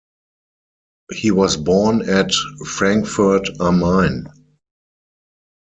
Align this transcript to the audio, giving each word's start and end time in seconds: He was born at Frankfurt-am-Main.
He 1.11 1.29
was 1.29 1.57
born 1.57 2.09
at 2.09 2.31
Frankfurt-am-Main. 2.67 4.25